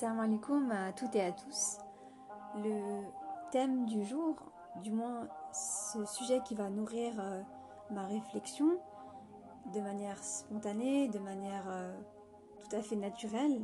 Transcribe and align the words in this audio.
Salam 0.00 0.20
alaikum 0.20 0.70
à 0.70 0.94
toutes 0.94 1.14
et 1.14 1.20
à 1.20 1.30
tous. 1.30 1.76
Le 2.56 3.02
thème 3.50 3.84
du 3.84 4.02
jour, 4.02 4.34
du 4.82 4.92
moins 4.92 5.28
ce 5.52 6.02
sujet 6.06 6.40
qui 6.42 6.54
va 6.54 6.70
nourrir 6.70 7.12
euh, 7.20 7.42
ma 7.90 8.06
réflexion 8.06 8.78
de 9.74 9.80
manière 9.82 10.16
spontanée, 10.24 11.08
de 11.08 11.18
manière 11.18 11.64
euh, 11.68 11.94
tout 12.60 12.74
à 12.74 12.80
fait 12.80 12.96
naturelle, 12.96 13.60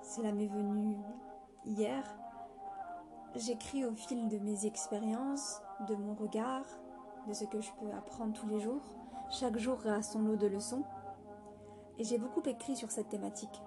cela 0.00 0.32
m'est 0.32 0.46
venu 0.46 0.96
hier. 1.66 2.02
J'écris 3.34 3.84
au 3.84 3.94
fil 3.94 4.28
de 4.28 4.38
mes 4.38 4.64
expériences, 4.64 5.60
de 5.86 5.94
mon 5.94 6.14
regard, 6.14 6.64
de 7.28 7.34
ce 7.34 7.44
que 7.44 7.60
je 7.60 7.70
peux 7.78 7.92
apprendre 7.92 8.32
tous 8.32 8.48
les 8.48 8.60
jours. 8.60 8.96
Chaque 9.28 9.58
jour 9.58 9.86
a 9.86 10.00
son 10.00 10.22
lot 10.22 10.36
de 10.36 10.46
leçons. 10.46 10.84
Et 11.98 12.04
j'ai 12.04 12.16
beaucoup 12.16 12.48
écrit 12.48 12.76
sur 12.76 12.90
cette 12.90 13.10
thématique 13.10 13.60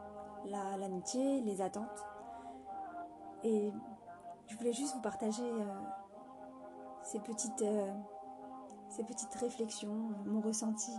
l'amitié, 0.46 1.42
les 1.42 1.62
attentes. 1.62 2.06
Et 3.43 3.71
je 4.47 4.57
voulais 4.57 4.74
juste 4.74 4.96
vous 4.96 5.02
partager 5.02 5.43
euh, 5.43 5.66
ces, 7.04 7.20
petites, 7.20 7.61
euh, 7.61 7.92
ces 8.89 9.04
petites 9.04 9.33
réflexions, 9.36 10.11
mon 10.25 10.42
ressenti 10.42 10.92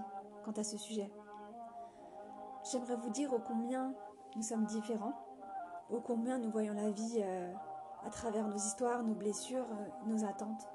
quant 0.45 0.53
à 0.53 0.65
ce 0.65 0.79
sujet. 0.79 1.11
J'aimerais 2.71 2.97
vous 2.97 3.11
dire 3.11 3.33
ô 3.33 3.39
combien 3.39 3.95
nous 4.37 4.43
sommes 4.43 4.65
différents, 4.65 5.15
ô 5.91 6.01
combien 6.01 6.39
nous 6.39 6.51
voyons 6.51 6.75
la 6.75 6.91
vie 6.91 7.21
euh, 7.23 7.53
à 8.07 8.11
travers 8.11 8.47
nos 8.47 8.57
histoires, 8.57 9.03
nos 9.03 9.15
blessures, 9.15 9.67
nos 10.07 10.25
attentes. 10.25 10.69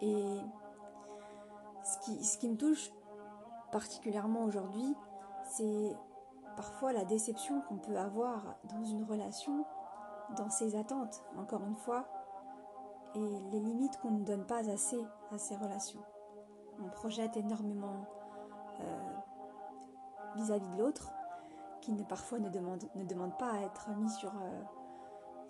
Et 0.00 0.40
ce 1.82 2.38
qui 2.38 2.48
me 2.48 2.56
touche 2.56 2.90
particulièrement 3.70 4.44
aujourd'hui, 4.44 4.94
c'est 5.44 5.96
parfois 6.56 6.92
la 6.92 7.04
déception 7.04 7.60
qu'on 7.62 7.78
peut 7.78 7.96
avoir 7.96 8.56
dans 8.64 8.84
une 8.84 9.04
relation, 9.04 9.64
dans 10.36 10.50
ses 10.50 10.76
attentes, 10.76 11.24
encore 11.36 11.62
une 11.64 11.76
fois, 11.76 12.06
et 13.14 13.40
les 13.50 13.60
limites 13.60 13.98
qu'on 13.98 14.12
ne 14.12 14.24
donne 14.24 14.46
pas 14.46 14.70
assez 14.70 15.04
à 15.32 15.38
ces 15.38 15.56
relations. 15.56 16.02
On 16.82 16.88
projette 16.88 17.36
énormément 17.36 18.06
euh, 18.80 19.14
vis-à-vis 20.36 20.68
de 20.68 20.78
l'autre, 20.78 21.12
qui 21.80 21.92
ne, 21.92 22.02
parfois 22.04 22.38
ne 22.38 22.48
demande, 22.48 22.84
ne 22.94 23.04
demande 23.04 23.36
pas 23.38 23.52
à 23.52 23.60
être 23.60 23.90
mis 23.96 24.10
sur, 24.10 24.30
euh, 24.30 24.62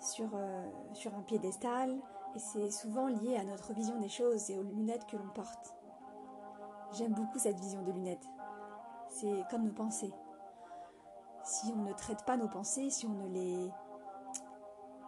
sur, 0.01 0.31
euh, 0.35 0.71
sur 0.93 1.15
un 1.15 1.23
piédestal, 1.23 1.91
et 2.35 2.39
c'est 2.39 2.71
souvent 2.71 3.09
lié 3.09 3.37
à 3.37 3.45
notre 3.45 3.73
vision 3.73 3.99
des 3.99 4.09
choses 4.09 4.51
et 4.51 4.59
aux 4.59 4.63
lunettes 4.63 5.07
que 5.07 5.17
l'on 5.17 5.29
porte. 5.31 5.75
J'aime 6.93 7.13
beaucoup 7.13 7.39
cette 7.39 7.59
vision 7.59 7.83
de 7.83 7.93
lunettes. 7.93 8.27
C'est 9.09 9.45
comme 9.51 9.65
nos 9.65 9.73
pensées 9.73 10.13
si 11.61 11.73
on 11.77 11.83
ne 11.83 11.93
traite 11.93 12.25
pas 12.25 12.37
nos 12.37 12.49
pensées, 12.49 12.91
si 12.91 13.07
on 13.07 13.15
ne 13.15 13.29
les 13.29 13.71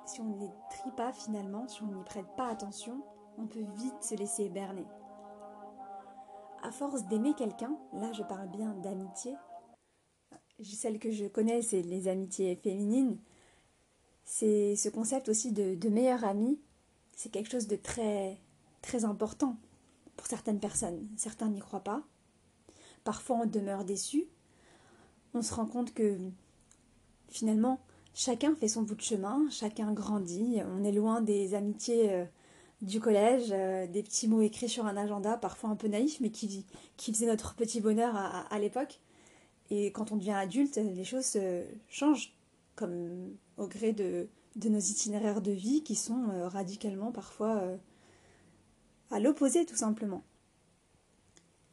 si 0.04 0.20
on 0.20 0.24
ne 0.24 0.38
les 0.38 0.50
trie 0.68 0.90
pas 0.96 1.12
finalement, 1.12 1.66
si 1.68 1.82
on 1.82 1.86
n'y 1.86 2.04
prête 2.04 2.26
pas 2.36 2.48
attention, 2.48 3.02
on 3.38 3.46
peut 3.46 3.64
vite 3.76 4.02
se 4.02 4.14
laisser 4.14 4.48
berner. 4.48 4.84
À 6.62 6.70
force 6.70 7.06
d'aimer 7.06 7.34
quelqu'un, 7.34 7.76
là 7.92 8.12
je 8.12 8.22
parle 8.22 8.48
bien 8.48 8.74
d'amitié, 8.74 9.34
celle 10.62 10.98
que 10.98 11.10
je 11.10 11.26
connais 11.26 11.62
c'est 11.62 11.82
les 11.82 12.08
amitiés 12.08 12.56
féminines, 12.56 13.18
c'est 14.24 14.76
ce 14.76 14.88
concept 14.88 15.28
aussi 15.28 15.52
de, 15.52 15.74
de 15.74 15.88
meilleur 15.88 16.24
ami, 16.24 16.60
c'est 17.16 17.30
quelque 17.30 17.50
chose 17.50 17.68
de 17.68 17.76
très 17.76 18.38
très 18.82 19.04
important 19.04 19.56
pour 20.16 20.26
certaines 20.26 20.60
personnes. 20.60 21.08
Certains 21.16 21.48
n'y 21.48 21.60
croient 21.60 21.84
pas. 21.84 22.02
Parfois 23.04 23.36
on 23.42 23.46
demeure 23.46 23.84
déçu, 23.84 24.26
on 25.34 25.42
se 25.42 25.54
rend 25.54 25.66
compte 25.66 25.94
que 25.94 26.18
finalement, 27.28 27.80
chacun 28.14 28.54
fait 28.54 28.68
son 28.68 28.82
bout 28.82 28.94
de 28.94 29.02
chemin, 29.02 29.46
chacun 29.50 29.92
grandit, 29.92 30.60
on 30.76 30.84
est 30.84 30.92
loin 30.92 31.20
des 31.20 31.54
amitiés 31.54 32.12
euh, 32.12 32.24
du 32.82 33.00
collège, 33.00 33.48
euh, 33.52 33.86
des 33.86 34.02
petits 34.02 34.28
mots 34.28 34.42
écrits 34.42 34.68
sur 34.68 34.86
un 34.86 34.96
agenda, 34.96 35.36
parfois 35.36 35.70
un 35.70 35.76
peu 35.76 35.88
naïfs, 35.88 36.20
mais 36.20 36.30
qui, 36.30 36.66
qui 36.96 37.12
faisaient 37.12 37.26
notre 37.26 37.54
petit 37.54 37.80
bonheur 37.80 38.14
à, 38.14 38.58
l'époque. 38.58 39.00
Et 39.70 39.86
quand 39.86 40.12
on 40.12 40.16
devient 40.16 40.32
adulte, 40.32 40.76
les 40.76 41.04
choses 41.04 41.38
changent, 41.88 42.34
comme 42.74 43.34
au 43.56 43.66
gré 43.66 43.92
de, 43.92 44.28
nos 44.56 44.78
itinéraires 44.78 45.40
de 45.40 45.52
vie 45.52 45.82
qui 45.82 45.94
sont 45.94 46.28
euh, 46.30 46.48
radicalement 46.48 47.12
parfois 47.12 47.62
à 49.10 49.20
l'opposé 49.20 49.64
tout 49.64 49.76
simplement. 49.76 50.22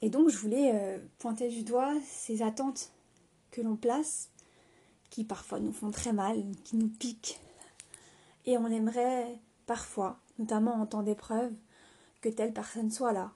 Et 0.01 0.09
donc 0.09 0.29
je 0.29 0.37
voulais 0.37 1.01
pointer 1.17 1.49
du 1.49 1.63
doigt 1.63 1.93
ces 2.05 2.41
attentes 2.41 2.93
que 3.51 3.61
l'on 3.61 3.75
place, 3.75 4.29
qui 5.09 5.23
parfois 5.23 5.59
nous 5.59 5.73
font 5.73 5.91
très 5.91 6.13
mal, 6.13 6.43
qui 6.63 6.77
nous 6.77 6.89
piquent. 6.89 7.39
Et 8.45 8.57
on 8.57 8.67
aimerait 8.67 9.39
parfois, 9.65 10.19
notamment 10.37 10.75
en 10.75 10.85
temps 10.85 11.03
d'épreuve, 11.03 11.53
que 12.21 12.29
telle 12.29 12.53
personne 12.53 12.91
soit 12.91 13.13
là. 13.13 13.31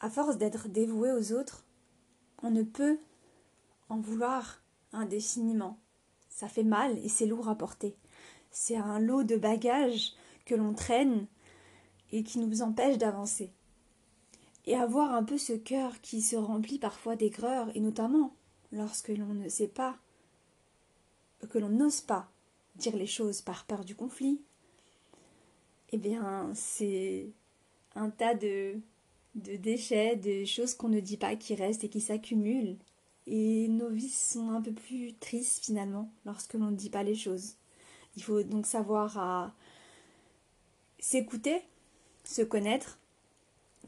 À 0.00 0.10
force 0.10 0.36
d'être 0.36 0.68
dévoué 0.68 1.12
aux 1.12 1.32
autres, 1.32 1.64
on 2.42 2.50
ne 2.50 2.62
peut 2.62 2.98
en 3.88 3.98
vouloir 3.98 4.62
indéfiniment. 4.92 5.78
Ça 6.28 6.48
fait 6.48 6.64
mal 6.64 6.98
et 6.98 7.08
c'est 7.08 7.26
lourd 7.26 7.48
à 7.48 7.54
porter. 7.54 7.96
C'est 8.50 8.76
un 8.76 8.98
lot 8.98 9.22
de 9.22 9.36
bagages 9.36 10.12
que 10.44 10.54
l'on 10.54 10.74
traîne 10.74 11.26
et 12.12 12.22
qui 12.22 12.38
nous 12.38 12.62
empêche 12.62 12.98
d'avancer. 12.98 13.52
Et 14.64 14.76
avoir 14.76 15.14
un 15.14 15.22
peu 15.22 15.38
ce 15.38 15.52
cœur 15.52 16.00
qui 16.00 16.20
se 16.20 16.36
remplit 16.36 16.78
parfois 16.78 17.16
d'aigreur, 17.16 17.68
et 17.74 17.80
notamment 17.80 18.34
lorsque 18.72 19.08
l'on 19.08 19.34
ne 19.34 19.48
sait 19.48 19.68
pas, 19.68 19.96
que 21.50 21.58
l'on 21.58 21.68
n'ose 21.68 22.00
pas 22.00 22.28
dire 22.76 22.96
les 22.96 23.06
choses 23.06 23.40
par 23.40 23.64
peur 23.64 23.84
du 23.84 23.94
conflit, 23.94 24.40
eh 25.92 25.98
bien, 25.98 26.50
c'est 26.54 27.30
un 27.94 28.10
tas 28.10 28.34
de, 28.34 28.80
déchets, 29.34 30.16
de 30.16 30.44
choses 30.44 30.74
qu'on 30.74 30.88
ne 30.88 31.00
dit 31.00 31.16
pas 31.16 31.36
qui 31.36 31.54
restent 31.54 31.84
et 31.84 31.88
qui 31.88 32.00
s'accumulent. 32.00 32.76
Et 33.26 33.68
nos 33.68 33.88
vies 33.90 34.08
sont 34.08 34.50
un 34.50 34.60
peu 34.60 34.72
plus 34.72 35.14
tristes 35.14 35.64
finalement 35.64 36.10
lorsque 36.24 36.54
l'on 36.54 36.70
ne 36.70 36.76
dit 36.76 36.90
pas 36.90 37.02
les 37.02 37.14
choses. 37.14 37.54
Il 38.16 38.22
faut 38.22 38.42
donc 38.42 38.66
savoir 38.66 39.18
à 39.18 39.54
s'écouter, 40.98 41.60
se 42.24 42.42
connaître, 42.42 42.98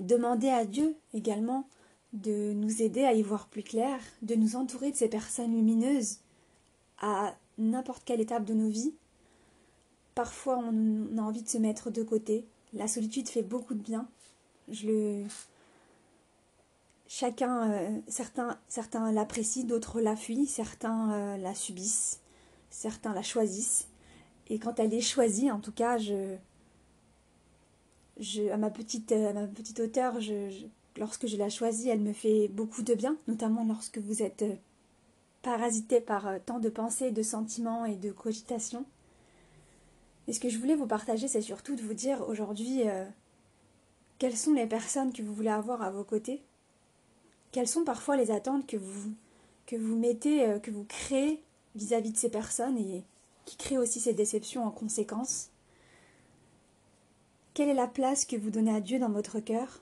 demander 0.00 0.48
à 0.48 0.64
Dieu 0.64 0.96
également 1.14 1.68
de 2.12 2.52
nous 2.52 2.82
aider 2.82 3.04
à 3.04 3.12
y 3.12 3.22
voir 3.22 3.48
plus 3.48 3.62
clair, 3.62 4.00
de 4.22 4.34
nous 4.34 4.56
entourer 4.56 4.90
de 4.90 4.96
ces 4.96 5.08
personnes 5.08 5.54
lumineuses 5.54 6.18
à 7.00 7.36
n'importe 7.58 8.04
quelle 8.04 8.20
étape 8.20 8.44
de 8.44 8.54
nos 8.54 8.68
vies. 8.68 8.94
Parfois, 10.14 10.58
on 10.58 11.18
a 11.18 11.22
envie 11.22 11.42
de 11.42 11.48
se 11.48 11.58
mettre 11.58 11.90
de 11.90 12.02
côté. 12.02 12.46
La 12.72 12.88
solitude 12.88 13.28
fait 13.28 13.42
beaucoup 13.42 13.74
de 13.74 13.82
bien. 13.82 14.08
Chacun, 17.06 17.70
euh, 17.70 18.00
certains, 18.08 19.12
l'apprécient, 19.12 19.64
d'autres 19.64 20.00
la 20.00 20.16
fuient, 20.16 20.46
certains 20.46 21.12
euh, 21.12 21.36
la 21.38 21.54
subissent, 21.54 22.20
certains 22.70 23.14
la 23.14 23.22
choisissent. 23.22 23.88
Et 24.48 24.58
quand 24.58 24.78
elle 24.80 24.92
est 24.92 25.00
choisie, 25.00 25.50
en 25.50 25.60
tout 25.60 25.72
cas, 25.72 25.98
je, 25.98 26.36
à 28.50 28.56
ma 28.56 28.70
petite, 28.70 29.12
à 29.12 29.32
ma 29.32 29.46
petite 29.46 29.80
hauteur, 29.80 30.20
je, 30.20 30.66
lorsque 30.98 31.26
je 31.26 31.36
la 31.36 31.48
choisis, 31.48 31.86
elle 31.86 32.00
me 32.00 32.12
fait 32.12 32.48
beaucoup 32.48 32.82
de 32.82 32.94
bien, 32.94 33.16
notamment 33.26 33.64
lorsque 33.64 33.98
vous 33.98 34.22
êtes 34.22 34.42
euh, 34.42 34.54
parasité 35.42 36.00
par 36.00 36.26
euh, 36.26 36.38
tant 36.44 36.58
de 36.58 36.68
pensées, 36.68 37.10
de 37.10 37.22
sentiments 37.22 37.84
et 37.84 37.96
de 37.96 38.10
cogitations. 38.10 38.84
Et 40.26 40.32
ce 40.32 40.40
que 40.40 40.48
je 40.48 40.58
voulais 40.58 40.74
vous 40.74 40.86
partager, 40.86 41.28
c'est 41.28 41.40
surtout 41.40 41.74
de 41.74 41.82
vous 41.82 41.94
dire 41.94 42.28
aujourd'hui 42.28 42.88
euh, 42.88 43.04
quelles 44.18 44.36
sont 44.36 44.52
les 44.52 44.66
personnes 44.66 45.12
que 45.12 45.22
vous 45.22 45.32
voulez 45.32 45.48
avoir 45.48 45.82
à 45.82 45.90
vos 45.90 46.04
côtés, 46.04 46.42
quelles 47.52 47.68
sont 47.68 47.84
parfois 47.84 48.16
les 48.16 48.30
attentes 48.30 48.66
que 48.66 48.76
vous, 48.76 49.96
mettez, 49.96 50.58
que 50.62 50.70
vous 50.70 50.84
créez 50.84 51.42
vis-à-vis 51.74 52.10
-vis 52.10 52.12
de 52.12 52.18
ces 52.18 52.30
personnes 52.30 52.76
et 52.76 53.04
qui 53.46 53.56
créent 53.56 53.78
aussi 53.78 54.00
ces 54.00 54.12
déceptions 54.12 54.66
en 54.66 54.70
conséquence. 54.70 55.48
Quelle 57.54 57.70
est 57.70 57.74
la 57.74 57.88
place 57.88 58.26
que 58.26 58.36
vous 58.36 58.50
donnez 58.50 58.74
à 58.74 58.80
Dieu 58.80 58.98
dans 58.98 59.08
votre 59.08 59.40
cœur? 59.40 59.80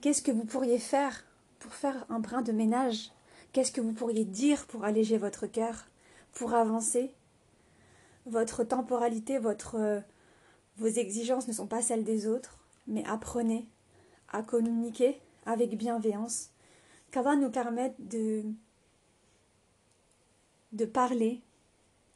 Qu'est-ce 0.00 0.22
que 0.22 0.30
vous 0.30 0.44
pourriez 0.44 0.78
faire 0.78 1.24
pour 1.58 1.74
faire 1.74 2.06
un 2.08 2.20
brin 2.20 2.42
de 2.42 2.52
ménage? 2.52 3.10
Qu'est-ce 3.52 3.72
que 3.72 3.80
vous 3.80 3.92
pourriez 3.92 4.24
dire 4.24 4.66
pour 4.66 4.84
alléger 4.84 5.18
votre 5.18 5.48
cœur, 5.48 5.86
pour 6.32 6.54
avancer? 6.54 7.12
Votre 8.26 8.62
temporalité, 8.62 9.38
votre, 9.38 9.74
euh, 9.74 10.00
vos 10.76 10.86
exigences 10.86 11.48
ne 11.48 11.52
sont 11.52 11.66
pas 11.66 11.82
celles 11.82 12.04
des 12.04 12.28
autres, 12.28 12.58
mais 12.86 13.04
apprenez 13.06 13.66
à 14.28 14.42
communiquer 14.42 15.20
avec 15.46 15.76
bienveillance, 15.76 16.50
qu'Allah 17.10 17.34
nous 17.34 17.50
permette 17.50 17.96
de, 17.98 18.44
de 20.72 20.84
parler, 20.84 21.40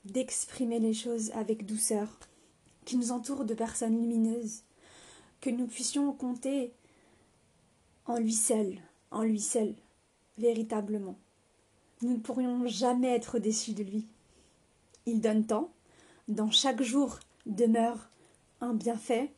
d'exprimer 0.05 0.79
les 0.79 0.95
choses 0.95 1.33
avec 1.33 1.67
douceur, 1.67 2.09
qui 2.85 2.97
nous 2.97 3.11
entoure 3.11 3.45
de 3.45 3.55
personnes 3.55 4.01
lumineuses, 4.01 4.63
que 5.41 5.51
nous 5.51 5.67
puissions 5.67 6.13
compter 6.13 6.73
en 8.07 8.19
lui 8.19 8.33
seul, 8.33 8.79
en 9.11 9.23
lui 9.23 9.41
seul, 9.41 9.75
véritablement. 10.39 11.17
Nous 12.03 12.15
ne 12.15 12.19
pourrions 12.19 12.67
jamais 12.67 13.15
être 13.15 13.39
déçus 13.39 13.75
de 13.75 13.85
lui. 13.85 14.07
il 15.07 15.21
donne 15.21 15.47
tant. 15.47 15.73
Dans 16.29 16.51
chaque 16.51 16.83
jour 16.83 17.19
demeure 17.47 18.09
un 18.61 18.75
bienfait. 18.75 19.31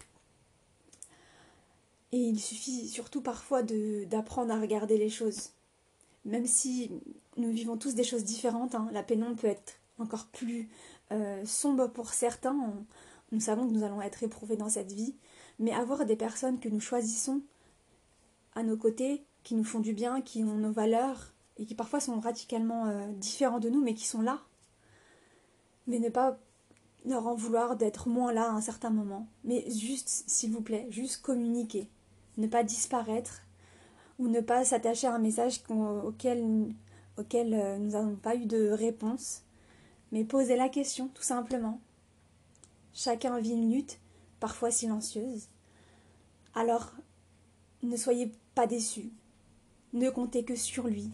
Et 2.12 2.18
il 2.18 2.38
suffit 2.38 2.88
surtout 2.88 3.20
parfois 3.20 3.62
d'apprendre 3.62 4.52
à 4.52 4.60
regarder 4.60 4.96
les 4.98 5.10
choses. 5.10 5.50
Même 6.24 6.46
si 6.46 6.90
nous 7.36 7.50
vivons 7.50 7.76
tous 7.76 7.94
des 7.94 8.04
choses 8.04 8.24
différentes, 8.24 8.74
hein, 8.74 8.88
la 8.92 9.02
pénombre 9.02 9.36
peut 9.36 9.46
être 9.48 9.74
encore 9.98 10.26
plus 10.26 10.68
euh, 11.12 11.44
sombre 11.44 11.88
pour 11.88 12.14
certains. 12.14 12.56
nous 13.32 13.40
savons 13.40 13.66
que 13.66 13.72
nous 13.72 13.84
allons 13.84 14.00
être 14.00 14.22
éprouvés 14.22 14.56
dans 14.56 14.68
cette 14.68 14.92
vie. 14.92 15.14
Mais 15.58 15.72
avoir 15.72 16.06
des 16.06 16.16
personnes 16.16 16.60
que 16.60 16.68
nous 16.68 16.80
choisissons 16.80 17.42
à 18.54 18.62
nos 18.62 18.76
côtés, 18.76 19.24
qui 19.42 19.54
nous 19.54 19.64
font 19.64 19.80
du 19.80 19.92
bien, 19.92 20.20
qui 20.20 20.42
ont 20.44 20.56
nos 20.56 20.72
valeurs, 20.72 21.34
et 21.56 21.66
qui 21.66 21.74
parfois 21.74 22.00
sont 22.00 22.18
radicalement 22.20 22.86
euh, 22.86 23.12
différents 23.12 23.60
de 23.60 23.68
nous, 23.68 23.82
mais 23.82 23.94
qui 23.94 24.06
sont 24.06 24.22
là. 24.22 24.40
Mais 25.86 25.98
ne 25.98 26.08
pas 26.08 26.38
leur 27.04 27.26
en 27.26 27.34
vouloir 27.34 27.76
d'être 27.76 28.08
moins 28.08 28.32
là 28.32 28.48
à 28.50 28.52
un 28.52 28.60
certain 28.60 28.90
moment. 28.90 29.28
Mais 29.44 29.64
juste, 29.70 30.24
s'il 30.26 30.52
vous 30.52 30.62
plaît, 30.62 30.86
juste 30.90 31.22
communiquer. 31.22 31.88
Ne 32.38 32.46
pas 32.46 32.64
disparaître 32.64 33.42
ou 34.18 34.28
ne 34.28 34.40
pas 34.40 34.64
s'attacher 34.64 35.06
à 35.06 35.14
un 35.14 35.18
message 35.18 35.60
auquel, 35.68 36.74
auquel 37.18 37.54
euh, 37.54 37.78
nous 37.78 37.90
n'avons 37.90 38.16
pas 38.16 38.34
eu 38.34 38.46
de 38.46 38.70
réponse. 38.70 39.42
Mais 40.12 40.24
poser 40.24 40.56
la 40.56 40.68
question, 40.68 41.08
tout 41.08 41.22
simplement. 41.22 41.80
Chacun 42.92 43.38
vit 43.38 43.50
une 43.50 43.72
lutte, 43.72 43.98
parfois 44.40 44.70
silencieuse. 44.70 45.48
Alors, 46.54 46.92
ne 47.84 47.96
soyez 47.96 48.32
pas 48.54 48.66
déçus. 48.66 49.10
Ne 49.92 50.10
comptez 50.10 50.44
que 50.44 50.56
sur 50.56 50.86
lui. 50.88 51.10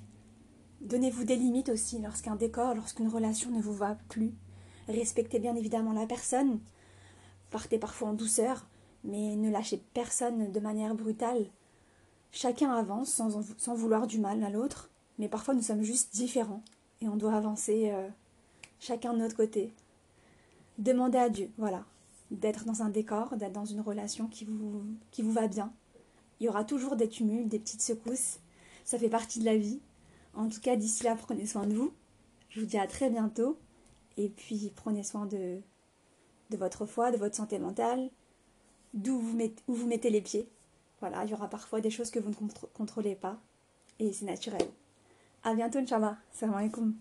Donnez-vous 0.81 1.25
des 1.25 1.37
limites 1.37 1.69
aussi 1.69 1.99
lorsqu'un 1.99 2.37
décor, 2.37 2.75
lorsqu'une 2.75 3.09
relation 3.09 3.51
ne 3.51 3.61
vous 3.61 3.75
va 3.75 3.97
plus. 4.09 4.33
Respectez 4.89 5.39
bien 5.39 5.55
évidemment 5.55 5.93
la 5.93 6.07
personne. 6.07 6.61
Partez 7.51 7.79
parfois 7.79 8.09
en 8.09 8.15
douceur, 8.15 8.67
mais 9.05 9.37
ne 9.37 9.51
lâchez 9.51 9.83
personne 9.93 10.51
de 10.51 10.61
manière 10.61 10.95
brutale. 10.95 11.47
Chacun 12.33 12.73
avance 12.73 13.11
sans, 13.11 13.75
vouloir 13.75 14.07
du 14.07 14.19
mal 14.19 14.43
à 14.43 14.51
l'autre, 14.51 14.91
mais 15.19 15.29
parfois 15.29 15.55
nous 15.55 15.63
sommes 15.63 15.83
juste 15.83 16.15
différents 16.15 16.63
et 17.03 17.09
on 17.09 17.17
doit 17.17 17.35
avancer 17.35 17.91
euh, 17.91 18.09
chacun 18.79 19.13
de 19.13 19.19
notre 19.19 19.37
côté. 19.37 19.73
Demandez 20.79 21.19
à 21.19 21.29
Dieu, 21.29 21.51
voilà, 21.59 21.85
d'être 22.31 22.65
dans 22.65 22.83
un 22.83 22.89
décor, 22.89 23.37
d'être 23.37 23.53
dans 23.53 23.65
une 23.65 23.81
relation 23.81 24.29
qui 24.29 24.45
vous 24.45 25.33
va 25.33 25.49
bien. 25.49 25.73
Il 26.41 26.47
y 26.47 26.49
aura 26.49 26.65
toujours 26.65 26.97
des 26.97 27.09
tumultes, 27.09 27.49
des 27.49 27.59
petites 27.59 27.83
secousses. 27.83 28.41
Ça 28.85 28.99
fait 28.99 29.09
partie 29.09 29.39
de 29.39 29.45
la 29.45 29.57
vie. 29.57 29.81
En 30.35 30.49
tout 30.49 30.61
cas, 30.61 30.77
d'ici 30.77 31.05
là, 31.05 31.15
prenez 31.15 31.47
soin 31.47 31.67
de 31.67 31.75
vous. 31.75 31.93
Je 32.49 32.61
vous 32.61 32.67
dis 32.67 32.79
à 32.79 32.87
très 32.87 33.11
bientôt. 33.11 33.59
Et 34.17 34.29
puis, 34.29 34.73
prenez 34.75 35.03
soin 35.03 35.27
de, 35.27 35.61
de 36.51 36.57
votre 36.57 36.87
foi, 36.87 37.11
de 37.11 37.17
votre 37.17 37.37
santé 37.37 37.59
mentale, 37.59 38.11
d'où 38.95 39.19
vous, 39.19 39.37
mettez, 39.37 39.63
où 39.69 39.75
vous 39.75 39.87
mettez 39.87 40.11
les 40.11 40.21
pieds. 40.21 40.49
Voilà, 41.01 41.25
il 41.25 41.31
y 41.31 41.35
aura 41.35 41.49
parfois 41.49 41.81
des 41.81 41.91
choses 41.91 42.11
que 42.11 42.19
vous 42.19 42.31
ne 42.31 42.35
contrôlez 42.75 43.15
pas. 43.15 43.41
Et 43.99 44.13
c'est 44.13 44.27
naturel. 44.27 44.69
À 45.43 45.55
bientôt, 45.55 45.79
Inch'Allah. 45.79 46.19
Salam 46.33 46.55
alaikum. 46.55 46.95